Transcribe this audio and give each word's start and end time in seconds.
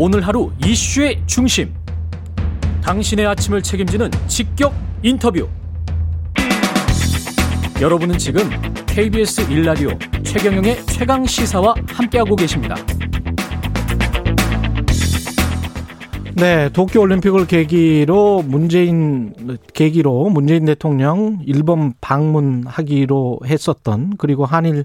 오늘 0.00 0.24
하루 0.24 0.52
이슈의 0.64 1.20
중심. 1.26 1.74
당신의 2.84 3.26
아침을 3.26 3.60
책임지는 3.60 4.08
직격 4.28 4.72
인터뷰. 5.02 5.48
여러분은 7.80 8.16
지금 8.16 8.48
KBS 8.86 9.50
일라디오 9.50 9.90
최경영의 10.22 10.86
최강 10.86 11.26
시사와 11.26 11.74
함께하고 11.88 12.36
계십니다. 12.36 12.76
네, 16.36 16.68
도쿄 16.68 17.00
올림픽을 17.00 17.48
계기로 17.48 18.42
문재인 18.42 19.34
계기로 19.74 20.30
문재인 20.30 20.66
대통령 20.66 21.40
일본 21.44 21.92
방문하기로 22.00 23.40
했었던 23.44 24.12
그리고 24.16 24.46
한일 24.46 24.84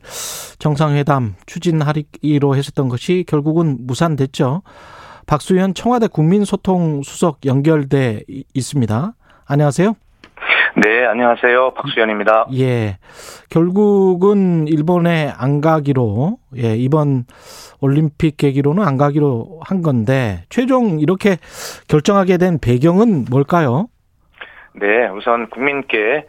정상회담 0.57 1.35
추진하기로 1.45 2.55
했었던 2.55 2.89
것이 2.89 3.23
결국은 3.27 3.77
무산됐죠. 3.81 4.63
박수현 5.27 5.73
청와대 5.73 6.07
국민소통 6.07 7.01
수석 7.03 7.45
연결돼 7.45 8.23
있습니다. 8.53 9.13
안녕하세요. 9.47 9.95
네, 10.75 11.05
안녕하세요. 11.05 11.73
박수현입니다. 11.75 12.47
예. 12.55 12.97
결국은 13.49 14.67
일본에 14.67 15.31
안 15.37 15.61
가기로, 15.61 16.37
예, 16.57 16.75
이번 16.75 17.25
올림픽 17.79 18.37
계기로는 18.37 18.83
안 18.83 18.97
가기로 18.97 19.61
한 19.63 19.83
건데, 19.83 20.45
최종 20.49 20.99
이렇게 20.99 21.37
결정하게 21.87 22.37
된 22.37 22.57
배경은 22.59 23.25
뭘까요? 23.29 23.87
네, 24.73 25.07
우선 25.09 25.49
국민께 25.51 26.25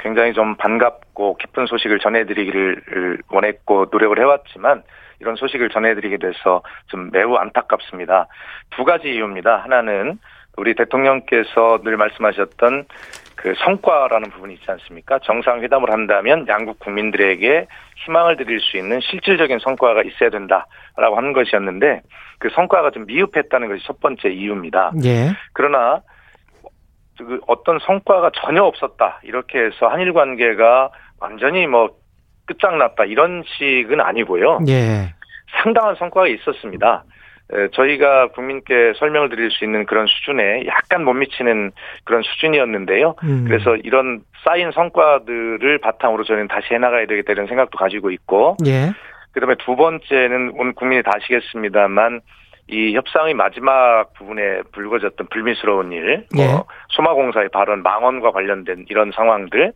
굉장히 0.00 0.34
좀 0.34 0.56
반갑고 0.56 1.38
기쁜 1.38 1.66
소식을 1.66 1.98
전해드리기를 2.00 3.22
원했고 3.30 3.86
노력을 3.90 4.18
해왔지만, 4.18 4.82
이런 5.20 5.36
소식을 5.36 5.70
전해드리게 5.70 6.18
돼서 6.18 6.62
좀 6.86 7.10
매우 7.12 7.34
안타깝습니다. 7.34 8.26
두 8.70 8.84
가지 8.84 9.08
이유입니다. 9.08 9.56
하나는 9.56 10.18
우리 10.56 10.74
대통령께서 10.74 11.80
늘 11.84 11.96
말씀하셨던 11.96 12.86
그 13.36 13.54
성과라는 13.64 14.30
부분이 14.30 14.54
있지 14.54 14.68
않습니까? 14.68 15.20
정상회담을 15.20 15.92
한다면 15.92 16.46
양국 16.48 16.80
국민들에게 16.80 17.68
희망을 18.04 18.36
드릴 18.36 18.60
수 18.60 18.76
있는 18.76 19.00
실질적인 19.00 19.60
성과가 19.60 20.02
있어야 20.02 20.30
된다라고 20.30 21.16
하는 21.16 21.32
것이었는데 21.32 22.02
그 22.38 22.48
성과가 22.50 22.90
좀 22.90 23.06
미흡했다는 23.06 23.68
것이 23.68 23.84
첫 23.86 24.00
번째 24.00 24.30
이유입니다. 24.30 24.92
예. 25.04 25.30
그러나 25.52 26.00
그 27.16 27.40
어떤 27.46 27.78
성과가 27.78 28.30
전혀 28.34 28.62
없었다 28.64 29.20
이렇게 29.22 29.58
해서 29.58 29.86
한일 29.86 30.12
관계가 30.12 30.90
완전히 31.20 31.68
뭐 31.68 31.90
끝장났다 32.46 33.04
이런 33.04 33.44
식은 33.46 34.00
아니고요. 34.00 34.60
예. 34.68 35.14
상당한 35.62 35.94
성과가 35.96 36.28
있었습니다. 36.28 37.04
저희가 37.72 38.28
국민께 38.28 38.92
설명을 38.98 39.30
드릴 39.30 39.50
수 39.50 39.64
있는 39.64 39.86
그런 39.86 40.06
수준에 40.06 40.66
약간 40.66 41.04
못 41.04 41.14
미치는 41.14 41.72
그런 42.04 42.22
수준이었는데요. 42.22 43.14
음. 43.24 43.44
그래서 43.48 43.74
이런 43.76 44.20
쌓인 44.44 44.70
성과들을 44.70 45.78
바탕으로 45.78 46.24
저희는 46.24 46.48
다시 46.48 46.74
해나가야 46.74 47.06
되겠다 47.06 47.32
이런 47.32 47.46
생각도 47.46 47.78
가지고 47.78 48.10
있고. 48.10 48.56
예. 48.66 48.92
그다음에 49.32 49.54
두 49.58 49.76
번째는 49.76 50.52
온 50.56 50.74
국민이 50.74 51.02
다 51.02 51.12
아시겠습니다만 51.14 52.20
이 52.70 52.94
협상의 52.94 53.32
마지막 53.32 54.12
부분에 54.12 54.60
불거졌던 54.72 55.28
불미스러운 55.28 55.92
일, 55.92 56.26
뭐 56.34 56.44
예. 56.44 56.48
뭐 56.48 56.66
소마공사의 56.88 57.48
발언, 57.48 57.82
망언과 57.82 58.32
관련된 58.32 58.84
이런 58.90 59.10
상황들, 59.12 59.72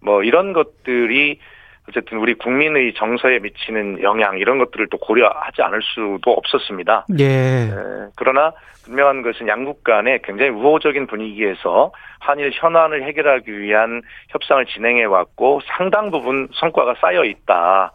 뭐 0.00 0.22
이런 0.22 0.52
것들이 0.52 1.40
어쨌든 1.88 2.18
우리 2.18 2.34
국민의 2.34 2.94
정서에 2.94 3.38
미치는 3.38 4.02
영향 4.02 4.38
이런 4.38 4.58
것들을 4.58 4.88
또 4.90 4.98
고려하지 4.98 5.62
않을 5.62 5.80
수도 5.82 6.32
없었습니다. 6.32 7.06
예. 7.18 7.24
에, 7.24 7.70
그러나 8.16 8.52
분명한 8.84 9.22
것은 9.22 9.48
양국 9.48 9.84
간에 9.84 10.18
굉장히 10.24 10.50
우호적인 10.50 11.06
분위기에서 11.06 11.92
한일 12.20 12.50
현안을 12.52 13.04
해결하기 13.04 13.58
위한 13.58 14.02
협상을 14.30 14.64
진행해 14.66 15.04
왔고 15.04 15.60
상당 15.66 16.10
부분 16.10 16.48
성과가 16.54 16.94
쌓여 17.00 17.24
있다. 17.24 17.92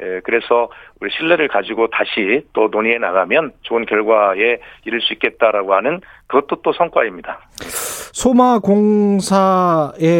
에, 0.00 0.20
그래서 0.20 0.70
우리 1.00 1.10
신뢰를 1.10 1.48
가지고 1.48 1.88
다시 1.88 2.46
또 2.52 2.68
논의해 2.70 2.98
나가면 2.98 3.52
좋은 3.62 3.84
결과에 3.86 4.60
이를 4.84 5.00
수 5.00 5.12
있겠다라고 5.14 5.74
하는 5.74 6.00
그것도 6.26 6.62
또 6.62 6.72
성과입니다. 6.72 7.40
소마공사의 8.12 9.26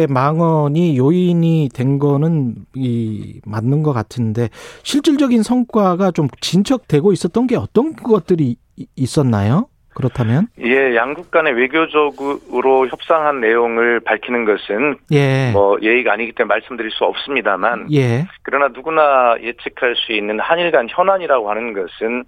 망언이 0.09 0.97
요인이 0.97 1.69
된 1.73 1.99
거는 1.99 2.55
이 2.75 3.41
맞는 3.45 3.83
것 3.83 3.93
같은데 3.93 4.49
실질적인 4.83 5.43
성과가 5.43 6.11
좀 6.11 6.27
진척되고 6.39 7.11
있었던 7.11 7.47
게 7.47 7.55
어떤 7.55 7.95
것들이 7.95 8.55
있었나요? 8.95 9.67
그렇다면? 9.93 10.47
예, 10.63 10.95
양국 10.95 11.31
간의 11.31 11.53
외교적으로 11.53 12.87
협상한 12.87 13.41
내용을 13.41 13.99
밝히는 13.99 14.45
것은 14.45 14.97
예. 15.11 15.51
뭐 15.51 15.77
예의가 15.81 16.13
아니기 16.13 16.31
때문에 16.31 16.55
말씀드릴 16.55 16.91
수 16.91 17.03
없습니다만 17.03 17.91
예. 17.93 18.25
그러나 18.43 18.69
누구나 18.69 19.35
예측할 19.41 19.95
수 19.95 20.13
있는 20.13 20.39
한일 20.39 20.71
간 20.71 20.87
현안이라고 20.89 21.49
하는 21.49 21.73
것은 21.73 22.23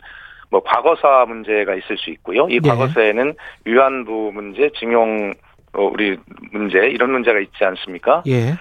뭐 0.50 0.62
과거사 0.62 1.25
문제가 1.28 1.74
있을 1.75 1.97
수 1.97 2.09
있고요. 2.12 2.47
이 2.50 2.59
예. 2.63 2.68
과거사에는 2.68 3.34
위안부 3.66 4.31
문제, 4.34 4.69
증용 4.78 5.34
어, 5.74 5.90
우리 5.91 6.18
문제 6.51 6.78
이런 6.88 7.12
문제가 7.12 7.40
있지 7.40 7.63
않습니까? 7.63 8.24
예. 8.28 8.51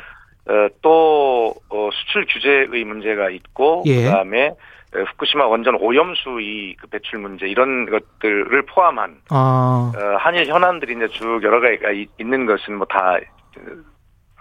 어, 0.47 0.69
또 0.81 1.55
어, 1.69 1.91
수출 1.93 2.27
규제의 2.27 2.85
문제가 2.85 3.31
있고 3.31 3.83
예. 3.87 4.05
그다음에 4.05 4.53
후쿠시마 4.95 5.47
원전 5.47 5.77
오염수의 5.77 6.77
그 6.81 6.87
배출 6.89 7.19
문제 7.19 7.47
이런 7.47 7.87
것들을 7.87 8.63
포함한 8.67 9.17
아. 9.31 9.93
어, 9.95 10.17
한일 10.19 10.47
현안들이 10.47 10.95
이제 10.95 11.09
쭉 11.09 11.41
여러 11.43 11.61
가지가 11.61 11.91
있는 12.19 12.47
것은 12.47 12.77
뭐 12.77 12.87
다 12.87 13.17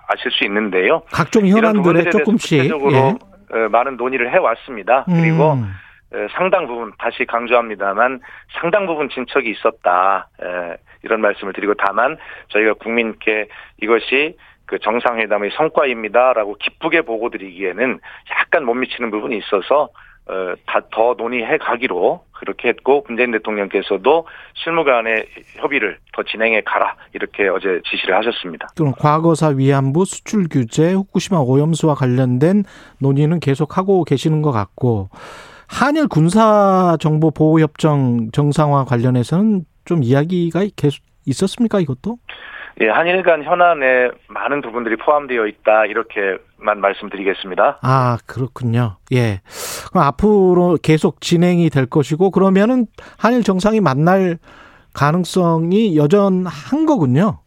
아실 0.08 0.32
수 0.32 0.44
있는데요. 0.46 1.02
각종 1.12 1.48
현안들에 1.48 2.10
조금씩 2.10 2.68
적으로 2.68 3.18
예. 3.56 3.68
많은 3.70 3.98
논의를 3.98 4.32
해 4.34 4.38
왔습니다. 4.38 5.06
음. 5.10 5.22
그리고 5.22 5.58
상당 6.36 6.68
부분 6.68 6.92
다시 6.98 7.26
강조합니다만 7.26 8.20
상당 8.60 8.86
부분 8.88 9.10
진척이 9.10 9.50
있었다 9.50 10.28
이런 11.04 11.22
말씀을 11.22 11.54
드리고 11.54 11.74
다만 11.76 12.18
저희가 12.50 12.74
국민께 12.74 13.48
이것이 13.82 14.36
그 14.66 14.80
정상회담의 14.80 15.52
성과입니다라고 15.56 16.56
기쁘게 16.56 17.02
보고 17.02 17.30
드리기에는 17.30 18.00
약간 18.40 18.66
못 18.66 18.74
미치는 18.74 19.12
부분이 19.12 19.38
있어서 19.38 19.84
어, 19.84 19.90
더 20.92 21.16
논의해 21.18 21.58
가기로 21.58 22.24
그렇게 22.32 22.70
했고 22.70 23.04
문재인 23.08 23.32
대통령께서도 23.32 24.28
실무 24.54 24.84
간의 24.84 25.26
협의를 25.58 25.98
더 26.14 26.24
진행해 26.24 26.62
가라 26.62 26.96
이렇게 27.14 27.48
어제 27.48 27.82
지시를 27.90 28.16
하셨습니다. 28.18 28.68
그럼 28.76 28.94
과거사 28.98 29.50
위안부 29.50 30.06
수출 30.06 30.48
규제 30.50 30.94
후쿠시마 30.94 31.40
오염수와 31.40 31.96
관련된 31.96 32.64
논의는 33.00 33.40
계속 33.40 33.78
하고 33.78 34.04
계시는 34.04 34.42
것 34.42 34.52
같고 34.52 35.10
한일 35.68 36.08
군사 36.08 36.98
정보 37.00 37.32
보호 37.32 37.60
협정 37.60 38.32
정상화 38.32 38.86
관련해서는 38.86 39.66
좀 39.86 40.04
이야기가 40.04 40.66
계속 40.76 41.04
있었습니까 41.26 41.80
이것도? 41.80 42.18
예, 42.82 42.90
한일 42.90 43.22
간 43.24 43.44
현안에 43.44 44.10
많은 44.28 44.62
부분들이 44.62 44.96
포함되어 44.96 45.46
있다 45.46 45.86
이렇게 45.86 46.38
만 46.62 46.80
말씀드리겠습니다. 46.80 47.80
아 47.82 48.18
그렇군요. 48.26 48.98
예. 49.12 49.42
그럼 49.90 50.06
앞으로 50.06 50.78
계속 50.82 51.22
진행이 51.22 51.70
될 51.70 51.86
것이고 51.88 52.32
그러면은 52.32 52.86
한일 53.18 53.44
정상이 53.44 53.82
만날 53.82 54.38
가능성이 54.94 55.98
여전한 55.98 56.86
거군요. 56.86 57.40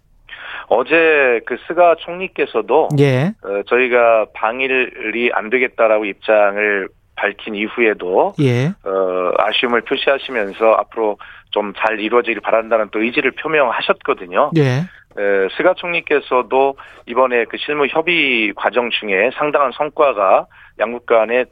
어제 0.69 1.41
그 1.47 1.57
스가 1.69 1.97
총리께서도 2.01 2.89
예. 2.99 3.35
어, 3.43 3.63
저희가 3.67 4.27
방일이 4.35 5.31
안 5.33 5.51
되겠다라고 5.51 6.05
입장을 6.07 6.89
밝힌 7.17 7.55
이후에도 7.55 8.33
예. 8.41 8.69
어, 8.85 9.33
아쉬움을 9.39 9.83
표시하시면서 9.83 10.73
앞으로 10.73 11.19
좀 11.51 11.73
잘 11.77 12.01
이루어지길 12.01 12.41
바란다는 12.41 12.89
또 12.91 13.01
의지를 13.01 13.31
표명하셨거든요. 13.33 14.51
예. 14.57 14.83
에, 15.19 15.49
스가 15.57 15.75
총리께서도 15.75 16.77
이번에 17.07 17.45
그 17.45 17.57
실무 17.57 17.87
협의 17.87 18.53
과정 18.55 18.91
중에 18.91 19.31
상당한 19.35 19.73
성과가 19.73 20.47
양국 20.79 21.07
간에 21.07 21.45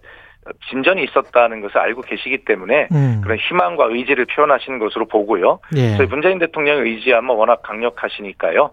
진전이 0.68 1.04
있었다는 1.04 1.60
것을 1.60 1.78
알고 1.78 2.02
계시기 2.02 2.44
때문에 2.44 2.88
음. 2.92 3.20
그런 3.22 3.38
희망과 3.38 3.86
의지를 3.90 4.24
표현하시는 4.26 4.78
것으로 4.78 5.06
보고요. 5.06 5.60
예. 5.76 5.96
저희 5.96 6.06
문재인 6.08 6.38
대통령의 6.40 6.82
의지야 6.82 7.13
뭐 7.13 7.34
워낙 7.36 7.62
강력하시니까요. 7.62 8.70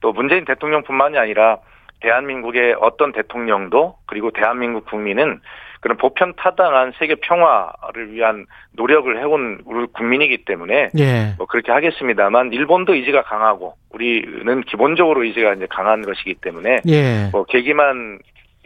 또 0.00 0.12
문재인 0.12 0.44
대통령뿐만이 0.44 1.16
아니라 1.18 1.58
대한민국의 2.00 2.76
어떤 2.80 3.12
대통령도 3.12 3.96
그리고 4.06 4.30
대한민국 4.30 4.86
국민은 4.86 5.40
그런 5.80 5.96
보편 5.96 6.34
타당한 6.36 6.92
세계 6.98 7.14
평화를 7.16 8.12
위한 8.12 8.46
노력을 8.72 9.16
해온 9.18 9.60
우리 9.64 9.86
국민이기 9.92 10.44
때문에 10.44 10.90
예. 10.98 11.34
뭐 11.38 11.46
그렇게 11.46 11.72
하겠습니다만 11.72 12.52
일본도 12.52 12.94
의지가 12.94 13.22
강하고 13.22 13.74
우리는 13.90 14.62
기본적으로 14.62 15.24
의지가 15.24 15.54
이제 15.54 15.66
강한 15.70 16.02
것이기 16.02 16.34
때문에 16.40 16.80
예. 16.88 17.28
뭐 17.32 17.44
계기만 17.44 18.18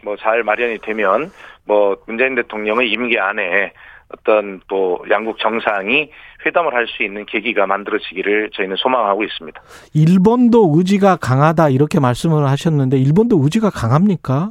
뭐 0.03 0.15
잘 0.17 0.43
마련이 0.43 0.79
되면 0.79 1.31
뭐 1.65 1.95
문재인 2.07 2.35
대통령의 2.35 2.91
임기 2.91 3.17
안에 3.19 3.71
어떤 4.09 4.61
또 4.67 4.99
양국 5.09 5.39
정상이 5.39 6.11
회담을 6.45 6.73
할 6.73 6.85
수 6.87 7.03
있는 7.03 7.25
계기가 7.25 7.65
만들어지기를 7.65 8.49
저희는 8.53 8.75
소망하고 8.75 9.23
있습니다. 9.23 9.61
일본도 9.93 10.73
의지가 10.75 11.15
강하다 11.15 11.69
이렇게 11.69 11.99
말씀을 11.99 12.45
하셨는데 12.47 12.97
일본도 12.97 13.39
의지가 13.41 13.69
강합니까? 13.69 14.49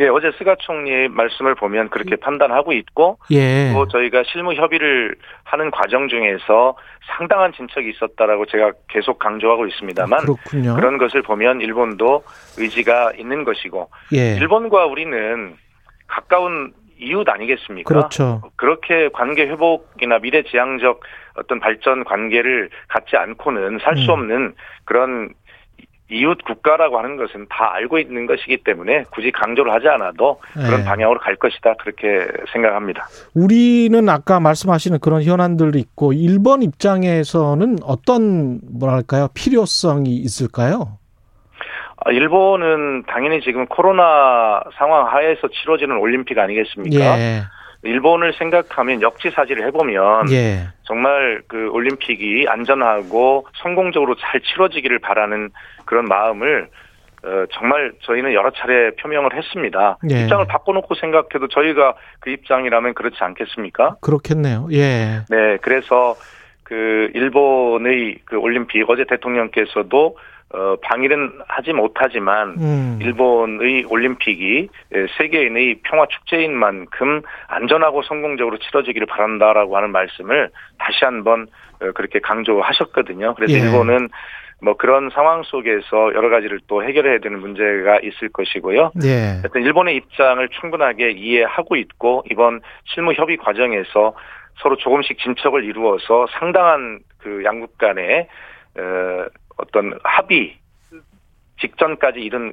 예, 0.00 0.08
어제 0.08 0.32
스가 0.38 0.56
총리의 0.58 1.08
말씀을 1.08 1.54
보면 1.54 1.88
그렇게 1.90 2.16
판단하고 2.16 2.72
있고 2.72 3.18
예. 3.30 3.72
또 3.72 3.86
저희가 3.86 4.24
실무 4.26 4.54
협의를 4.54 5.14
하는 5.44 5.70
과정 5.70 6.08
중에서 6.08 6.76
상당한 7.16 7.52
진척이 7.52 7.90
있었다라고 7.90 8.46
제가 8.46 8.72
계속 8.88 9.18
강조하고 9.20 9.66
있습니다만 9.66 10.20
그렇군요. 10.20 10.74
그런 10.74 10.98
것을 10.98 11.22
보면 11.22 11.60
일본도 11.60 12.24
의지가 12.58 13.12
있는 13.16 13.44
것이고 13.44 13.88
예. 14.14 14.36
일본과 14.36 14.86
우리는 14.86 15.54
가까운 16.08 16.72
이웃 16.98 17.28
아니겠습니까? 17.28 17.88
그렇죠. 17.88 18.42
그렇게 18.56 19.08
관계 19.12 19.46
회복이나 19.46 20.18
미래 20.18 20.42
지향적 20.42 21.00
어떤 21.36 21.60
발전 21.60 22.04
관계를 22.04 22.70
갖지 22.88 23.16
않고는 23.16 23.80
살수 23.82 24.04
음. 24.04 24.10
없는 24.10 24.54
그런 24.84 25.34
이웃 26.10 26.38
국가라고 26.44 26.98
하는 26.98 27.16
것은 27.16 27.46
다 27.48 27.72
알고 27.74 27.98
있는 27.98 28.26
것이기 28.26 28.58
때문에 28.58 29.04
굳이 29.10 29.32
강조를 29.32 29.72
하지 29.72 29.88
않아도 29.88 30.38
그런 30.52 30.80
예. 30.80 30.84
방향으로 30.84 31.18
갈 31.18 31.34
것이다 31.36 31.74
그렇게 31.80 32.26
생각합니다. 32.52 33.06
우리는 33.34 34.06
아까 34.08 34.38
말씀하시는 34.38 34.98
그런 35.00 35.22
현안들도 35.22 35.78
있고 35.78 36.12
일본 36.12 36.62
입장에서는 36.62 37.78
어떤 37.84 38.60
뭐랄까요 38.78 39.28
필요성이 39.34 40.10
있을까요? 40.10 40.98
아, 41.96 42.10
일본은 42.10 43.04
당연히 43.06 43.40
지금 43.40 43.66
코로나 43.66 44.62
상황 44.76 45.06
하에서 45.06 45.48
치러지는 45.48 45.96
올림픽 45.96 46.38
아니겠습니까? 46.38 47.18
예. 47.18 47.42
일본을 47.84 48.32
생각하면 48.38 49.02
역지사지를 49.02 49.66
해보면 49.66 50.30
예. 50.32 50.68
정말 50.84 51.42
그 51.46 51.68
올림픽이 51.70 52.46
안전하고 52.48 53.46
성공적으로 53.62 54.16
잘 54.16 54.40
치러지기를 54.40 54.98
바라는 55.00 55.50
그런 55.84 56.04
마음을 56.06 56.68
어, 57.24 57.46
정말 57.52 57.92
저희는 58.02 58.34
여러 58.34 58.50
차례 58.50 58.90
표명을 58.96 59.34
했습니다. 59.34 59.96
예. 60.10 60.22
입장을 60.22 60.46
바꿔놓고 60.46 60.94
생각해도 60.94 61.48
저희가 61.48 61.94
그 62.20 62.30
입장이라면 62.30 62.94
그렇지 62.94 63.16
않겠습니까? 63.20 63.96
그렇겠네요. 64.02 64.68
예. 64.72 65.22
네, 65.30 65.56
그래서 65.62 66.16
그 66.64 67.10
일본의 67.14 68.18
그 68.26 68.36
올림픽 68.36 68.88
어제 68.88 69.04
대통령께서도 69.04 70.16
어, 70.54 70.76
방일은 70.82 71.40
하지 71.48 71.72
못하지만 71.72 72.54
음. 72.58 72.98
일본의 73.02 73.86
올림픽이 73.88 74.68
예, 74.94 75.06
세계인의 75.18 75.80
평화 75.82 76.06
축제인 76.06 76.54
만큼 76.54 77.22
안전하고 77.48 78.02
성공적으로 78.02 78.58
치러지기를 78.58 79.06
바란다라고 79.08 79.76
하는 79.76 79.90
말씀을 79.90 80.50
다시 80.78 81.04
한번 81.04 81.48
어, 81.80 81.90
그렇게 81.92 82.20
강조하셨거든요. 82.20 83.34
그래서 83.34 83.54
예. 83.54 83.58
일본은 83.58 84.10
뭐 84.62 84.76
그런 84.76 85.10
상황 85.10 85.42
속에서 85.42 86.14
여러 86.14 86.30
가지를 86.30 86.60
또 86.66 86.82
해결해야 86.82 87.18
되는 87.18 87.40
문제가 87.40 87.98
있을 88.00 88.30
것이고요. 88.30 88.92
예. 89.04 89.40
하여튼 89.42 89.62
일본의 89.62 89.96
입장을 89.96 90.48
충분하게 90.48 91.10
이해하고 91.12 91.76
있고 91.76 92.24
이번 92.30 92.60
실무 92.84 93.12
협의 93.12 93.36
과정에서 93.36 94.14
서로 94.60 94.76
조금씩 94.76 95.18
진척을 95.18 95.64
이루어서 95.64 96.26
상당한 96.38 97.00
그 97.18 97.42
양국 97.44 97.76
간의 97.78 98.28
어, 98.78 99.26
어떤 99.56 99.98
합의 100.02 100.56
직전까지 101.64 102.20
이른 102.20 102.52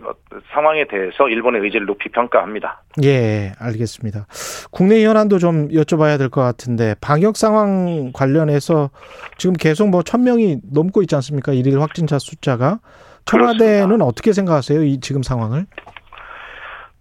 상황에 0.53 0.85
대해서 0.85 1.27
일본의 1.27 1.61
의지를 1.61 1.85
높이 1.85 2.09
평가합니다. 2.09 2.81
예, 3.03 3.51
알겠습니다. 3.59 4.25
국내 4.71 5.03
현안도 5.03 5.37
좀 5.39 5.67
여쭤봐야 5.69 6.17
될 6.17 6.29
것 6.29 6.41
같은데 6.41 6.95
방역 7.01 7.35
상황 7.35 8.11
관련해서 8.13 8.89
지금 9.37 9.53
계속 9.53 9.89
뭐 9.89 10.01
천명이 10.01 10.57
넘고 10.71 11.01
있지 11.01 11.15
않습니까? 11.15 11.51
일일 11.51 11.81
확진자 11.81 12.17
숫자가 12.19 12.79
청와대는 13.25 13.75
그렇습니다. 13.87 14.05
어떻게 14.05 14.31
생각하세요? 14.33 14.83
이 14.83 14.99
지금 15.01 15.21
상황을? 15.23 15.65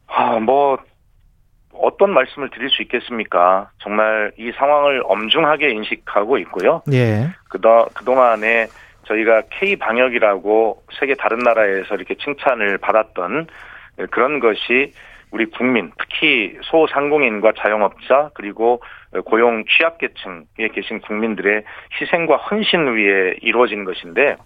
아, 0.08 0.38
뭐 0.40 0.78
어떤 1.72 2.10
말씀을 2.12 2.50
드릴 2.50 2.68
수 2.70 2.82
있겠습니까? 2.82 3.70
정말 3.78 4.32
이 4.36 4.50
상황을 4.58 5.02
엄중하게 5.06 5.70
인식하고 5.70 6.38
있고요. 6.38 6.82
예. 6.92 7.28
그다 7.48 7.86
그동안에 7.94 8.66
저희가 9.10 9.42
K 9.50 9.76
방역이라고 9.76 10.82
세계 10.98 11.14
다른 11.14 11.38
나라에서 11.38 11.96
이렇게 11.96 12.14
칭찬을 12.14 12.78
받았던 12.78 13.48
그런 14.10 14.38
것이 14.38 14.92
우리 15.32 15.46
국민, 15.46 15.92
특히 15.98 16.56
소상공인과 16.62 17.52
자영업자 17.58 18.30
그리고 18.34 18.82
고용 19.24 19.64
취약계층에 19.64 20.68
계신 20.72 21.00
국민들의 21.00 21.62
희생과 22.00 22.36
헌신 22.36 22.86
위에 22.96 23.36
이루어진 23.40 23.84
것인데 23.84 24.36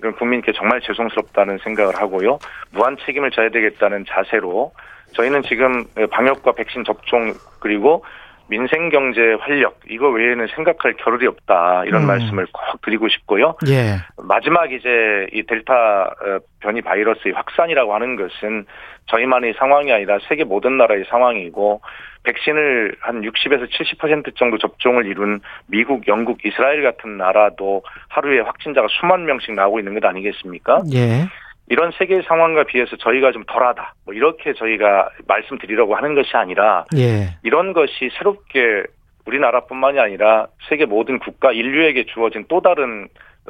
이런 0.00 0.14
국민께 0.14 0.52
정말 0.52 0.80
죄송스럽다는 0.80 1.58
생각을 1.58 1.96
하고요. 1.96 2.38
무한 2.72 2.96
책임을 3.04 3.30
져야 3.30 3.48
되겠다는 3.50 4.04
자세로 4.08 4.72
저희는 5.14 5.42
지금 5.42 5.84
방역과 6.10 6.52
백신 6.52 6.84
접종 6.84 7.32
그리고 7.60 8.04
민생 8.48 8.88
경제 8.88 9.20
활력 9.40 9.80
이거 9.88 10.08
외에는 10.08 10.46
생각할 10.54 10.94
겨를이 10.94 11.26
없다 11.26 11.84
이런 11.84 12.02
음. 12.02 12.06
말씀을 12.06 12.46
꼭 12.46 12.80
드리고 12.82 13.08
싶고요. 13.08 13.56
예. 13.68 13.96
마지막 14.22 14.72
이제 14.72 15.26
이 15.32 15.42
델타 15.42 15.74
어, 15.74 16.38
변이 16.60 16.80
바이러스의 16.80 17.34
확산이라고 17.34 17.94
하는 17.94 18.16
것은 18.16 18.64
저희만의 19.06 19.54
상황이 19.58 19.92
아니라 19.92 20.18
세계 20.28 20.44
모든 20.44 20.76
나라의 20.78 21.04
상황이고 21.08 21.80
백신을 22.24 22.96
한 23.00 23.22
60에서 23.22 23.70
70% 23.70 24.36
정도 24.36 24.58
접종을 24.58 25.06
이룬 25.06 25.40
미국, 25.66 26.06
영국, 26.08 26.44
이스라엘 26.44 26.82
같은 26.82 27.16
나라도 27.16 27.82
하루에 28.08 28.40
확진자가 28.40 28.88
수만 29.00 29.24
명씩 29.24 29.54
나오고 29.54 29.78
있는 29.78 29.94
것 29.94 30.04
아니겠습니까? 30.04 30.82
예. 30.92 31.26
이런 31.70 31.92
세계 31.98 32.22
상황과 32.22 32.64
비해서 32.64 32.96
저희가 32.96 33.32
좀 33.32 33.44
덜하다. 33.46 33.94
뭐 34.04 34.14
이렇게 34.14 34.54
저희가 34.54 35.10
말씀드리려고 35.26 35.94
하는 35.96 36.14
것이 36.14 36.36
아니라 36.36 36.84
예. 36.96 37.36
이런 37.42 37.72
것이 37.72 38.10
새롭게 38.16 38.84
우리나라뿐만이 39.26 40.00
아니라 40.00 40.46
세계 40.68 40.86
모든 40.86 41.18
국가 41.18 41.52
인류에게 41.52 42.06
주어진 42.06 42.46
또 42.48 42.60
다른 42.60 43.08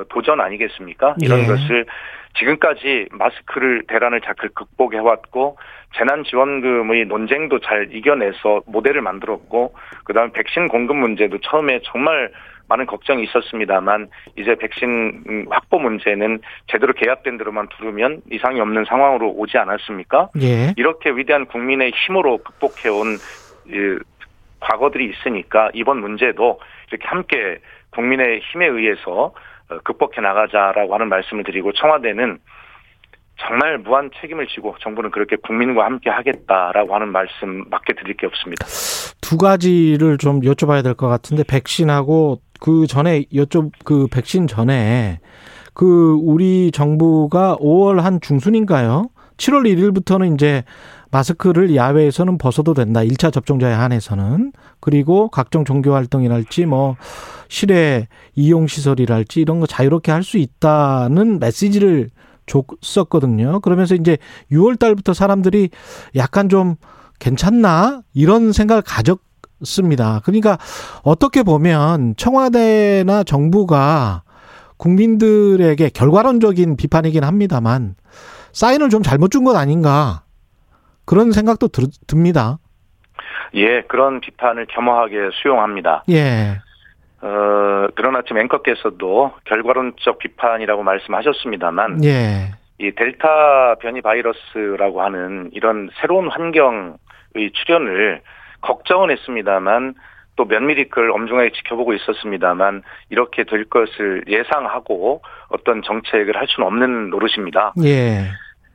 도전 0.08 0.40
아니겠습니까? 0.40 1.14
이런 1.20 1.42
예. 1.42 1.46
것을 1.46 1.86
지금까지 2.38 3.08
마스크를 3.12 3.84
대란을 3.88 4.20
잘 4.20 4.34
극복해 4.34 4.98
왔고 4.98 5.56
재난 5.96 6.24
지원금의 6.24 7.06
논쟁도 7.06 7.60
잘 7.60 7.88
이겨내서 7.92 8.62
모델을 8.66 9.00
만들었고 9.00 9.74
그다음에 10.04 10.32
백신 10.32 10.68
공급 10.68 10.96
문제도 10.96 11.36
처음에 11.38 11.80
정말 11.84 12.30
많은 12.68 12.86
걱정이 12.86 13.24
있었습니다만 13.24 14.08
이제 14.36 14.54
백신 14.54 15.46
확보 15.50 15.78
문제는 15.78 16.40
제대로 16.66 16.92
계약된 16.92 17.38
대로만 17.38 17.68
두르면 17.68 18.22
이상이 18.30 18.60
없는 18.60 18.84
상황으로 18.84 19.30
오지 19.30 19.58
않았습니까? 19.58 20.28
예. 20.42 20.74
이렇게 20.76 21.10
위대한 21.10 21.46
국민의 21.46 21.92
힘으로 21.92 22.38
극복해온 22.38 23.16
이, 23.66 23.98
과거들이 24.60 25.10
있으니까 25.10 25.70
이번 25.72 26.00
문제도 26.00 26.60
이렇게 26.90 27.06
함께 27.06 27.58
국민의 27.90 28.40
힘에 28.40 28.66
의해서 28.66 29.32
어, 29.70 29.78
극복해 29.84 30.20
나가자라고 30.20 30.94
하는 30.94 31.08
말씀을 31.08 31.44
드리고 31.44 31.72
청와대는 31.72 32.38
정말 33.40 33.78
무한 33.78 34.10
책임을 34.20 34.46
지고 34.48 34.74
정부는 34.80 35.10
그렇게 35.10 35.36
국민과 35.36 35.84
함께 35.84 36.10
하겠다라고 36.10 36.94
하는 36.94 37.12
말씀 37.12 37.68
밖에 37.70 37.94
드릴 37.94 38.16
게 38.16 38.26
없습니다. 38.26 38.66
두 39.20 39.36
가지를 39.38 40.18
좀 40.18 40.40
여쭤봐야 40.40 40.82
될 40.82 40.94
것 40.94 41.08
같은데 41.08 41.44
백신하고 41.44 42.40
그 42.60 42.86
전에 42.86 43.24
여쭤 43.34 43.70
그 43.84 44.06
백신 44.10 44.46
전에 44.48 45.20
그 45.74 46.18
우리 46.20 46.70
정부가 46.72 47.56
5월 47.60 48.00
한 48.00 48.20
중순인가요? 48.20 49.10
7월 49.36 49.72
1일부터는 49.72 50.34
이제 50.34 50.64
마스크를 51.12 51.74
야외에서는 51.76 52.36
벗어도 52.38 52.74
된다. 52.74 53.00
1차 53.00 53.32
접종자에 53.32 53.72
한해서는. 53.72 54.52
그리고 54.80 55.28
각종 55.28 55.64
종교 55.64 55.94
활동이랄지 55.94 56.66
뭐 56.66 56.96
실외 57.48 58.08
이용 58.34 58.66
시설이랄지 58.66 59.40
이런 59.40 59.60
거 59.60 59.66
자유롭게 59.66 60.10
할 60.12 60.22
수 60.24 60.36
있다는 60.38 61.38
메시지를 61.38 62.10
줬었거든요. 62.48 63.60
그러면서 63.60 63.94
이제 63.94 64.18
6월 64.50 64.78
달부터 64.78 65.14
사람들이 65.14 65.70
약간 66.16 66.48
좀 66.48 66.76
괜찮나? 67.20 68.02
이런 68.14 68.52
생각을 68.52 68.82
가졌습니다. 68.82 70.20
그러니까 70.24 70.58
어떻게 71.02 71.42
보면 71.42 72.14
청와대나 72.16 73.24
정부가 73.24 74.22
국민들에게 74.76 75.90
결과론적인 75.90 76.76
비판이긴 76.76 77.24
합니다만 77.24 77.96
사인을 78.52 78.88
좀 78.88 79.02
잘못 79.02 79.30
준것 79.30 79.56
아닌가 79.56 80.22
그런 81.04 81.32
생각도 81.32 81.68
들, 81.68 81.84
듭니다. 82.06 82.58
예, 83.54 83.82
그런 83.88 84.20
비판을 84.20 84.66
겸허하게 84.66 85.30
수용합니다. 85.40 86.04
예, 86.10 86.60
어, 87.20 87.88
그러나 87.94 88.22
지금 88.22 88.38
앵커께서도 88.38 89.32
결과론적 89.44 90.18
비판이라고 90.18 90.82
말씀하셨습니다만 90.82 92.04
예, 92.04 92.52
이 92.78 92.92
델타 92.92 93.76
변이 93.80 94.00
바이러스라고 94.00 95.02
하는 95.02 95.50
이런 95.52 95.90
새로운 96.00 96.28
환경의 96.28 97.52
출현을 97.54 98.22
걱정은 98.60 99.10
했습니다만 99.10 99.94
또 100.36 100.44
면밀히 100.44 100.88
그걸 100.88 101.10
엄중하게 101.10 101.50
지켜보고 101.50 101.92
있었습니다만 101.94 102.82
이렇게 103.10 103.42
될 103.42 103.64
것을 103.64 104.22
예상하고 104.28 105.20
어떤 105.48 105.82
정책을 105.82 106.36
할 106.36 106.46
수는 106.48 106.66
없는 106.68 107.10
노릇입니다. 107.10 107.74
예. 107.82 108.30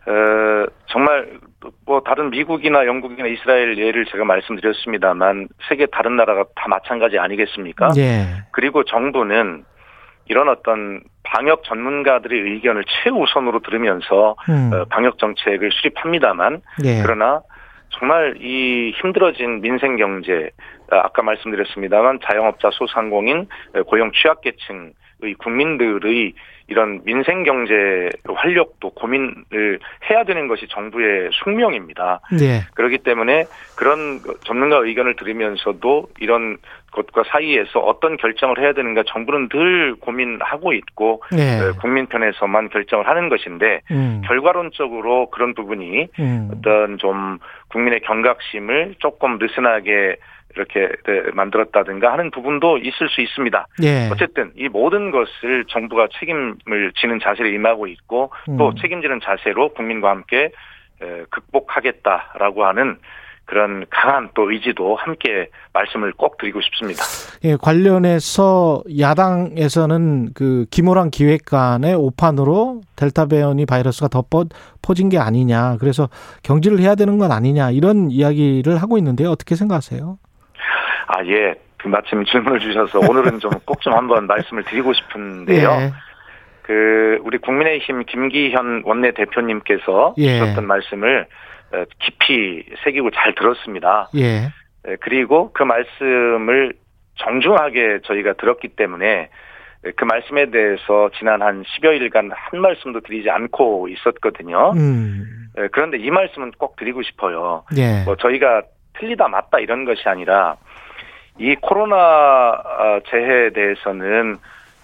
어, 0.06 0.68
정말 0.88 1.40
뭐 1.86 2.02
다른 2.02 2.30
미국이나 2.30 2.86
영국이나 2.86 3.28
이스라엘 3.28 3.78
예를 3.78 4.06
제가 4.06 4.26
말씀드렸습니다만 4.26 5.48
세계 5.68 5.86
다른 5.86 6.16
나라가 6.16 6.46
다 6.56 6.68
마찬가지 6.68 7.18
아니겠습니까? 7.20 7.90
예. 7.98 8.26
그리고 8.52 8.84
정부는 8.84 9.64
이런 10.26 10.50
어떤 10.50 11.02
방역 11.24 11.64
전문가들의 11.64 12.40
의견을 12.40 12.84
최우선으로 12.88 13.60
들으면서 13.60 14.36
음. 14.50 14.72
어, 14.74 14.86
방역 14.86 15.18
정책을 15.18 15.72
수립합니다만 15.72 16.62
예. 16.86 17.02
그러나 17.02 17.42
정말 17.90 18.36
이 18.42 18.92
힘들어진 19.02 19.62
민생 19.62 19.98
경제 19.98 20.50
아, 20.92 20.98
아까 21.06 21.22
말씀드렸습니다만 21.22 22.20
자영업자 22.24 22.70
소상공인 22.74 23.48
어, 23.76 23.84
고용 23.84 24.12
취약계층 24.12 24.94
의 25.22 25.36
국민들의 25.36 26.34
이런 26.68 27.02
민생 27.04 27.44
경제 27.44 28.10
활력도 28.28 28.92
고민을 28.92 29.80
해야 30.10 30.24
되는 30.24 30.48
것이 30.48 30.68
정부의 30.70 31.30
숙명입니다. 31.34 32.22
예. 32.42 32.62
그렇기 32.74 33.00
때문에 33.00 33.46
그런 33.76 34.22
전문가 34.46 34.78
의견을 34.78 35.16
들으면서도 35.16 36.08
이런 36.20 36.58
것과 36.94 37.24
사이에서 37.28 37.80
어떤 37.80 38.18
결정을 38.18 38.60
해야 38.60 38.74
되는가 38.74 39.04
정부는 39.08 39.50
늘 39.50 39.96
고민하고 39.96 40.74
있고 40.74 41.24
예. 41.38 41.60
어, 41.60 41.74
국민 41.82 42.06
편에서만 42.06 42.70
결정을 42.70 43.08
하는 43.08 43.30
것인데 43.30 43.82
음. 43.92 44.22
결과론적으로 44.26 45.30
그런 45.32 45.54
부분이 45.54 46.08
음. 46.20 46.52
어떤 46.54 46.98
좀 46.98 47.40
국민의 47.70 48.02
경각심을 48.02 48.96
조금 49.00 49.38
느슨하게 49.40 50.18
이렇게 50.56 50.88
네, 51.06 51.32
만들었다든가 51.34 52.12
하는 52.12 52.30
부분도 52.32 52.78
있을 52.78 53.10
수 53.10 53.22
있습니다. 53.22 53.68
예. 53.84 54.10
어쨌든 54.12 54.52
이 54.56 54.68
모든 54.70 55.12
것을 55.12 55.66
정부가 55.70 56.08
책임을 56.20 56.92
지는 56.96 57.20
자세를 57.22 57.54
임하고 57.54 57.88
있고 57.88 58.32
또 58.58 58.70
음. 58.70 58.76
책임지는 58.76 59.20
자세로 59.24 59.74
국민과 59.74 60.10
함께 60.12 60.52
에, 61.02 61.24
극복하겠다라고 61.30 62.66
하는 62.66 62.98
그런 63.46 63.86
강한 63.90 64.30
또 64.36 64.50
의지도 64.52 64.96
함께 64.96 65.50
말씀을 65.74 66.14
꼭 66.14 66.38
드리고 66.38 66.62
싶습니다. 66.62 67.04
예, 67.44 67.58
관련해서 67.58 68.84
야당에서는 69.00 70.30
그 70.34 70.66
김호랑 70.72 71.10
기획관의 71.12 71.94
오판으로 71.96 72.82
델타 72.96 73.26
변이 73.26 73.66
바이러스가 73.66 74.08
더 74.08 74.22
퍼- 74.30 74.46
퍼진 74.82 75.10
게 75.10 75.18
아니냐. 75.18 75.76
그래서 75.80 76.08
경질을 76.44 76.80
해야 76.80 76.96
되는 76.96 77.18
건 77.18 77.32
아니냐. 77.34 77.72
이런 77.72 78.10
이야기를 78.12 78.82
하고 78.82 78.98
있는데요. 78.98 79.30
어떻게 79.30 79.56
생각하세요? 79.56 80.18
아 81.08 81.26
예. 81.26 81.56
그 81.78 81.90
마침 81.90 82.24
질문을 82.24 82.60
주셔서 82.60 83.00
오늘은 83.00 83.40
좀꼭좀 83.40 83.94
한번 83.94 84.26
말씀을 84.28 84.64
드리고 84.64 84.94
싶은데요. 84.94 85.70
예. 85.70 85.92
그 86.62 87.20
우리 87.24 87.38
국민의힘 87.40 88.06
김기현 88.06 88.84
원내 88.86 89.12
대표님께서 89.12 90.16
예. 90.18 90.40
주셨던 90.40 90.66
말씀을 90.66 91.28
어, 91.74 91.84
깊이 92.00 92.64
새기고 92.84 93.12
잘 93.12 93.36
들었습니다. 93.36 94.10
예. 94.16 94.50
예, 94.88 94.96
그리고 95.02 95.52
그 95.54 95.64
말씀을 95.64 96.74
정중하게 97.16 98.00
저희가 98.06 98.34
들었기 98.34 98.70
때문에 98.70 99.30
예, 99.86 99.92
그 99.92 100.06
말씀에 100.06 100.52
대해서 100.52 101.10
지난 101.18 101.42
한 101.42 101.64
10여일간 101.64 102.32
한 102.34 102.62
말씀도 102.62 103.02
드리지 103.02 103.30
않고 103.30 103.88
있었거든요. 103.90 104.72
음. 104.76 105.50
예, 105.58 105.68
그런데 105.72 105.98
이 105.98 106.10
말씀은 106.10 106.52
꼭 106.58 106.76
드리고 106.76 107.04
싶어요. 107.04 107.64
예. 107.78 108.04
뭐 108.06 108.16
저희가 108.16 108.64
틀리다 109.00 109.28
맞다 109.28 109.60
이런 109.60 109.86
것이 109.86 110.08
아니라 110.08 110.56
이 111.40 111.56
코로나 111.56 111.96
어, 112.52 113.00
재해에 113.10 113.50
대해서는 113.52 114.38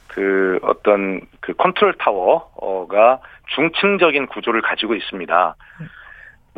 그 0.07 0.59
어떤 0.63 1.21
그 1.39 1.53
컨트롤 1.53 1.93
타워가 1.93 3.19
중층적인 3.55 4.27
구조를 4.27 4.61
가지고 4.61 4.95
있습니다. 4.95 5.55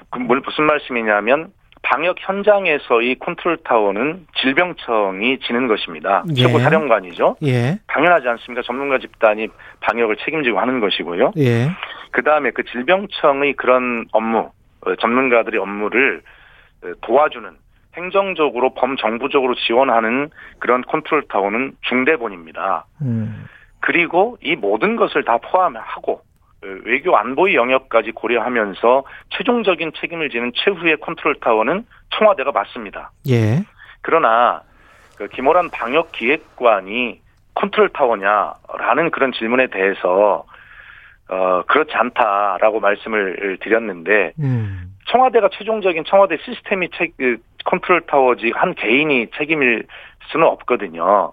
그 0.10 0.20
뭘- 0.20 0.42
무슨 0.46 0.66
말씀이냐면 0.66 1.52
방역 1.84 2.16
현장에서의 2.20 3.16
컨트롤 3.16 3.58
타워는 3.64 4.28
질병청이 4.38 5.40
지는 5.40 5.68
것입니다. 5.68 6.24
예. 6.30 6.34
최고 6.44 6.60
사령관이죠. 6.60 7.38
예. 7.44 7.80
당연하지 7.88 8.28
않습니까? 8.30 8.62
전문가 8.62 9.00
집단이 9.00 9.48
방역을 9.82 10.18
책임지고 10.18 10.60
하는 10.60 10.80
것이고요. 10.80 11.32
예. 11.38 11.70
그 12.12 12.24
다음에 12.24 12.52
그 12.52 12.64
질병청의 12.64 13.54
그런 13.54 14.06
업무, 14.12 14.52
어, 14.86 14.96
전문가들의 14.96 15.60
업무를 15.60 16.22
어, 16.84 16.92
도와주는 17.02 17.50
행정적으로 17.96 18.74
범정부적으로 18.74 19.56
지원하는 19.56 20.30
그런 20.60 20.82
컨트롤 20.84 21.24
타워는 21.28 21.74
중대본입니다. 21.82 22.86
음. 23.02 23.46
그리고 23.80 24.38
이 24.42 24.56
모든 24.56 24.96
것을 24.96 25.24
다 25.24 25.38
포함하고 25.38 26.22
어, 26.64 26.68
외교 26.86 27.18
안보의 27.18 27.56
영역까지 27.56 28.12
고려하면서 28.12 29.04
최종적인 29.32 29.92
책임을 30.00 30.30
지는 30.30 30.52
최후의 30.56 30.98
컨트롤 30.98 31.36
타워는 31.40 31.86
청와대가 32.12 32.52
맞습니다. 32.52 33.12
예. 33.30 33.64
그러나 34.02 34.62
그 35.18 35.28
기모란 35.28 35.70
방역 35.70 36.12
기획관이 36.12 37.20
컨트롤 37.56 37.90
타워냐라는 37.90 39.12
그런 39.12 39.32
질문에 39.34 39.68
대해서 39.68 40.46
어 41.30 41.64
그렇지 41.68 41.94
않다라고 41.94 42.80
말씀을 42.80 43.58
드렸는데 43.62 44.34
음. 44.40 44.92
청와대가 45.08 45.50
최종적인 45.52 46.04
청와대 46.06 46.38
시스템이 46.44 46.90
책 46.98 47.16
그, 47.18 47.38
컨트롤 47.72 48.02
타워지 48.02 48.52
한 48.54 48.76
개인이 48.76 49.28
책임일 49.38 49.86
수는 50.26 50.46
없거든요. 50.46 51.32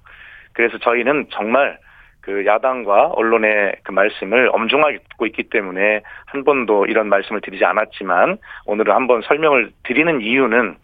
그래서 0.52 0.78
저희는 0.78 1.26
정말 1.30 1.78
그 2.20 2.46
야당과 2.46 3.08
언론의 3.08 3.76
그 3.82 3.90
말씀을 3.90 4.48
엄중하게 4.52 4.98
듣고 5.10 5.26
있기 5.26 5.44
때문에 5.44 6.02
한 6.26 6.44
번도 6.44 6.86
이런 6.86 7.08
말씀을 7.08 7.40
드리지 7.40 7.64
않았지만 7.64 8.38
오늘은 8.66 8.94
한번 8.94 9.22
설명을 9.22 9.72
드리는 9.82 10.20
이유는 10.20 10.76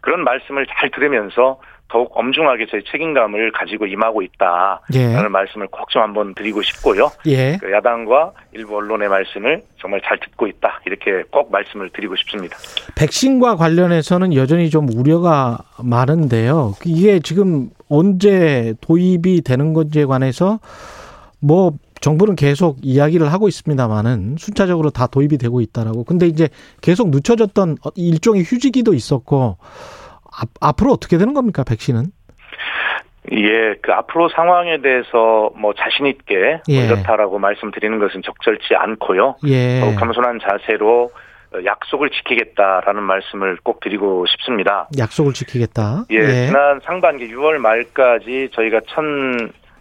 그런 0.00 0.24
말씀을 0.24 0.66
잘 0.66 0.90
들으면서 0.90 1.60
더욱 1.88 2.10
엄중하게 2.14 2.66
저희 2.70 2.82
책임감을 2.90 3.52
가지고 3.52 3.86
임하고 3.86 4.22
있다라는 4.22 4.80
예. 4.94 5.28
말씀을 5.28 5.68
꼭 5.68 5.86
좀 5.88 6.02
한번 6.02 6.34
드리고 6.34 6.62
싶고요. 6.62 7.10
예. 7.26 7.58
그 7.60 7.70
야당과 7.70 8.32
일부 8.52 8.76
언론의 8.76 9.08
말씀을 9.08 9.62
정말 9.80 10.00
잘 10.04 10.18
듣고 10.18 10.48
있다 10.48 10.80
이렇게 10.84 11.22
꼭 11.30 11.52
말씀을 11.52 11.90
드리고 11.90 12.16
싶습니다. 12.16 12.56
백신과 12.96 13.56
관련해서는 13.56 14.34
여전히 14.34 14.68
좀 14.68 14.88
우려가 14.92 15.58
많은데요. 15.82 16.74
이게 16.84 17.20
지금 17.20 17.70
언제 17.88 18.74
도입이 18.80 19.42
되는 19.42 19.74
건지에 19.74 20.06
관해서 20.06 20.58
뭐 21.38 21.72
정부는 22.00 22.34
계속 22.36 22.78
이야기를 22.82 23.32
하고 23.32 23.48
있습니다만은 23.48 24.36
순차적으로 24.38 24.90
다 24.90 25.06
도입이 25.06 25.38
되고 25.38 25.60
있다라고. 25.60 26.04
근데 26.04 26.26
이제 26.26 26.48
계속 26.80 27.10
늦춰졌던 27.10 27.78
일종의 27.94 28.42
휴지기도 28.42 28.92
있었고 28.92 29.56
앞, 30.38 30.48
앞으로 30.60 30.92
어떻게 30.92 31.18
되는 31.18 31.34
겁니까 31.34 31.64
백신은? 31.64 32.06
예, 33.32 33.74
그 33.82 33.92
앞으로 33.92 34.28
상황에 34.28 34.80
대해서 34.80 35.50
뭐 35.56 35.74
자신 35.74 36.06
있게 36.06 36.60
뭐 36.68 36.76
예. 36.76 36.86
이렇다라고 36.86 37.38
말씀드리는 37.38 37.98
것은 37.98 38.22
적절치 38.22 38.74
않고요. 38.76 39.36
예. 39.46 39.80
더욱 39.80 39.96
겸손한 39.96 40.38
자세로 40.40 41.10
어, 41.52 41.58
약속을 41.64 42.10
지키겠다라는 42.10 43.02
말씀을 43.02 43.58
꼭 43.62 43.80
드리고 43.80 44.26
싶습니다. 44.26 44.88
약속을 44.96 45.32
지키겠다. 45.32 46.04
예, 46.10 46.46
지난 46.46 46.80
상반기 46.84 47.28
6월 47.28 47.58
말까지 47.58 48.50
저희가 48.52 48.80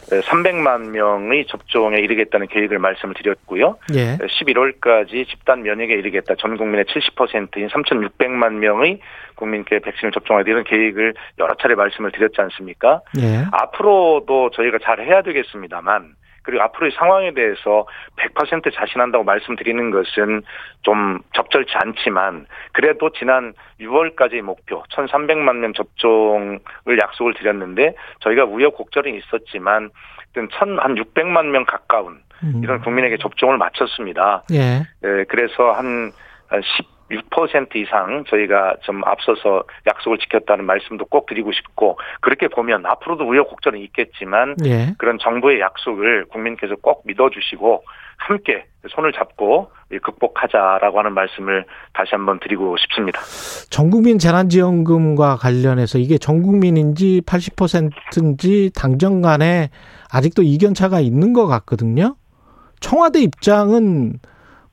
1,300만 0.10 0.90
명의 0.90 1.46
접종에 1.48 2.00
이르겠다는 2.00 2.48
계획을 2.48 2.80
말씀을 2.80 3.16
드렸고요. 3.16 3.78
예. 3.94 4.18
11월까지 4.18 5.28
집단 5.28 5.64
면역에 5.64 5.94
이르겠다. 5.94 6.36
전 6.36 6.58
국민의 6.58 6.86
70%인 6.86 7.68
3,600만 7.68 8.54
명의 8.54 9.00
국민께 9.36 9.80
백신을 9.80 10.12
접종하기 10.12 10.50
이런 10.50 10.64
계획을 10.64 11.14
여러 11.40 11.56
차례 11.56 11.76
말씀을 11.76 12.12
드렸지 12.12 12.40
않습니까? 12.42 13.02
예. 13.20 13.46
앞으로도 13.52 14.52
저희가 14.52 14.78
잘 14.84 15.00
해야 15.02 15.22
되겠습니다만 15.22 16.16
그리고 16.46 16.64
앞으로의 16.64 16.92
상황에 16.94 17.34
대해서 17.34 17.88
100% 18.18 18.74
자신한다고 18.74 19.24
말씀드리는 19.24 19.92
것은 19.92 20.44
좀 20.84 21.20
적절치 21.34 21.74
않지만 21.76 22.46
그래도 22.72 23.10
지난 23.12 23.54
6월까지의 23.82 24.42
목표 24.42 24.84
1,300만 24.84 25.58
명 25.58 25.74
접종을 25.74 27.00
약속을 27.02 27.34
드렸는데 27.34 27.96
저희가 28.22 28.46
우여곡절이 28.46 29.18
있었지만 29.18 29.90
한 30.52 30.96
600만 30.96 31.48
명 31.48 31.66
가까운 31.66 32.20
음. 32.44 32.62
이런 32.64 32.82
국민에게 32.82 33.18
접종을 33.18 33.58
마쳤습니다. 33.58 34.44
예. 34.52 34.84
예, 35.04 35.24
그래서 35.28 35.72
한 35.72 36.12
6% 37.12 37.76
이상 37.76 38.24
저희가 38.28 38.78
좀 38.84 39.04
앞서서 39.06 39.64
약속을 39.86 40.18
지켰다는 40.18 40.66
말씀도 40.66 41.06
꼭 41.06 41.28
드리고 41.28 41.52
싶고 41.52 42.00
그렇게 42.22 42.48
보면 42.48 42.86
앞으로도 42.86 43.28
우여곡절은 43.28 43.80
있겠지만 43.80 44.56
예. 44.66 44.94
그런 44.98 45.20
정부의 45.20 45.60
약속을 45.60 46.26
국민께서 46.26 46.76
꼭 46.82 47.04
믿어주시고 47.06 47.84
함께 48.18 48.66
손을 48.90 49.12
잡고 49.14 49.72
극복하자라고 50.02 51.00
하는 51.00 51.14
말씀을 51.14 51.66
다시 51.94 52.12
한번 52.12 52.40
드리고 52.40 52.78
싶습니다. 52.78 53.20
전국민 53.70 54.18
재난지원금과 54.18 55.36
관련해서 55.36 56.00
이게 56.00 56.18
전국민인지 56.18 57.22
80%인지 57.26 58.72
당정 58.76 59.22
간에 59.22 59.70
아직도 60.12 60.44
이견 60.44 60.74
차가 60.74 61.00
있는 61.00 61.34
것 61.34 61.46
같거든요. 61.48 62.16
청와대 62.80 63.20
입장은 63.20 64.14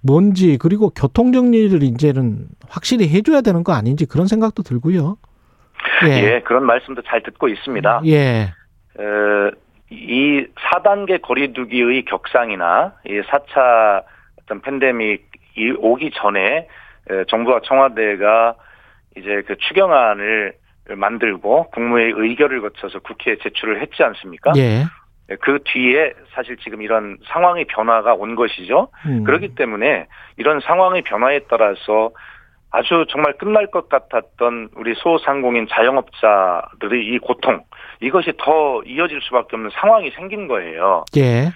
뭔지 0.03 0.59
그리고 0.59 0.91
교통 0.91 1.33
정리를 1.33 1.83
이제는 1.83 2.47
확실히 2.69 3.09
해줘야 3.09 3.41
되는 3.41 3.63
거 3.65 3.73
아닌지 3.73 4.07
그런 4.07 4.27
생각도 4.27 4.63
들고요. 4.63 5.17
예, 6.07 6.35
예 6.35 6.41
그런 6.41 6.67
말씀도 6.67 7.03
잘 7.03 7.23
듣고 7.23 7.49
있습니다. 7.49 8.03
예. 8.07 8.53
어, 8.99 9.51
이 9.91 10.47
4단계 10.55 11.23
거리두기의 11.23 12.05
격상이나 12.07 12.95
이 13.07 13.21
4차 13.21 14.03
어떤 14.43 14.61
팬데믹이 14.61 15.77
오기 15.79 16.11
전에 16.15 16.67
정부와 17.29 17.61
청와대가 17.65 18.55
이제 19.17 19.43
그 19.47 19.57
추경안을 19.57 20.55
만들고 20.97 21.71
국무회의 21.71 22.13
의결을 22.17 22.61
거쳐서 22.63 23.01
국회에 23.01 23.37
제출을 23.43 23.81
했지 23.81 24.03
않습니까? 24.03 24.53
예. 24.57 24.85
그 25.41 25.61
뒤에 25.65 26.13
사실 26.35 26.57
지금 26.59 26.83
이런 26.83 27.17
상황의 27.27 27.67
변화가 27.67 28.15
온 28.15 28.35
것이죠. 28.35 28.89
음. 29.07 29.25
그렇기 29.25 29.55
때문에 29.55 30.07
이런 30.37 30.61
상황의 30.61 31.03
변화에 31.03 31.41
따라서 31.49 32.11
아주 32.71 33.05
정말 33.11 33.35
끝날 33.35 33.67
것 33.67 33.89
같았던 33.89 34.71
우리 34.77 34.95
소상공인 34.95 35.69
자영업자들의 35.69 37.07
이 37.07 37.19
고통 37.19 37.63
이것이 38.01 38.33
더 38.39 38.83
이어질 38.85 39.21
수밖에 39.23 39.57
없는 39.57 39.71
상황이 39.75 40.11
생긴 40.11 40.49
거예요. 40.49 41.05
예. 41.17 41.51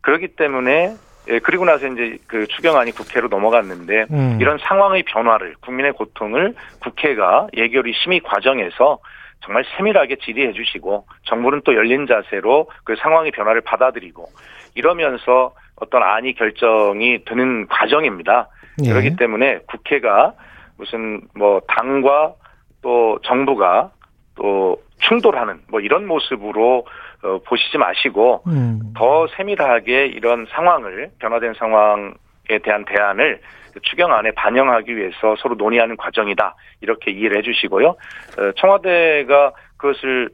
그렇기 0.00 0.28
때문에 0.36 0.94
예, 1.30 1.38
그리고 1.40 1.64
나서 1.64 1.86
이제 1.86 2.18
그 2.26 2.46
추경안이 2.46 2.92
국회로 2.92 3.28
넘어갔는데 3.28 4.06
음. 4.10 4.38
이런 4.40 4.58
상황의 4.58 5.04
변화를 5.04 5.54
국민의 5.60 5.92
고통을 5.92 6.54
국회가 6.80 7.46
예결위 7.56 7.92
심의 8.02 8.20
과정에서 8.20 8.98
정말 9.40 9.64
세밀하게 9.76 10.16
질의해 10.16 10.52
주시고 10.52 11.06
정부는 11.24 11.62
또 11.64 11.74
열린 11.74 12.06
자세로 12.06 12.68
그 12.84 12.96
상황의 12.96 13.30
변화를 13.30 13.60
받아들이고 13.60 14.26
이러면서 14.74 15.54
어떤 15.76 16.02
안이 16.02 16.34
결정이 16.34 17.24
되는 17.24 17.66
과정입니다. 17.68 18.48
예. 18.84 18.90
그렇기 18.90 19.16
때문에 19.16 19.60
국회가 19.66 20.34
무슨 20.76 21.22
뭐 21.34 21.60
당과 21.68 22.34
또 22.82 23.18
정부가 23.24 23.90
또 24.36 24.80
충돌하는 25.00 25.60
뭐 25.68 25.80
이런 25.80 26.06
모습으로 26.06 26.86
어, 27.22 27.38
보시지 27.44 27.78
마시고 27.78 28.44
음. 28.46 28.92
더 28.96 29.26
세밀하게 29.36 30.06
이런 30.06 30.46
상황을 30.50 31.10
변화된 31.18 31.54
상황에 31.54 32.58
대한 32.62 32.84
대안을 32.84 33.40
추경안에 33.82 34.32
반영하기 34.32 34.96
위해서 34.96 35.36
서로 35.38 35.54
논의하는 35.54 35.96
과정이다 35.96 36.54
이렇게 36.80 37.10
이해를 37.10 37.38
해주시고요. 37.38 37.88
어, 37.88 38.52
청와대가 38.56 39.52
그것을 39.76 40.30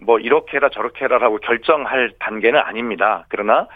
뭐 0.00 0.18
이렇게 0.18 0.56
해라 0.56 0.68
저렇게 0.72 1.04
해라라고 1.04 1.38
결정할 1.38 2.12
단계는 2.18 2.60
아닙니다. 2.60 3.24
그러나 3.28 3.66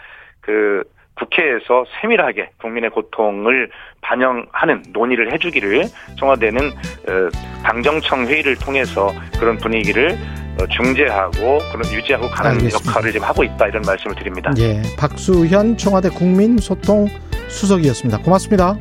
그 0.41 0.83
국회에서 1.15 1.85
세밀하게 2.01 2.49
국민의 2.59 2.89
고통을 2.89 3.69
반영하는 4.01 4.83
논의를 4.89 5.31
해주기를 5.33 5.83
청와대는 6.17 6.67
어, 6.67 7.29
당정청 7.63 8.25
회의를 8.25 8.55
통해서 8.55 9.11
그런 9.39 9.57
분위기를 9.57 10.17
어, 10.59 10.67
중재하고 10.67 11.59
그런 11.71 11.93
유지하고 11.93 12.29
가는 12.29 12.51
알겠습니다. 12.51 12.89
역할을 12.89 13.11
지금 13.11 13.27
하고 13.27 13.43
있다 13.43 13.67
이런 13.67 13.81
말씀을 13.85 14.15
드립니다. 14.15 14.51
예, 14.57 14.81
박수현 14.97 15.77
청와대 15.77 16.09
국민소통 16.09 17.07
수석이었습니다. 17.47 18.19
고맙습니다. 18.19 18.75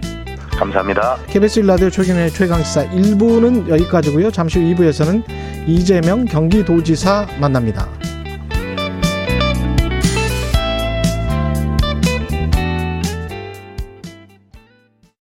감사합니다. 0.59 1.17
KBS 1.29 1.61
일라디오 1.61 1.91
최경의 1.91 2.31
최강시사 2.31 2.87
1부는 2.91 3.69
여기까지고요. 3.69 4.31
잠시 4.31 4.59
후 4.59 4.75
2부에서는 4.75 5.23
이재명 5.67 6.25
경기도지사 6.25 7.27
만납니다. 7.41 7.89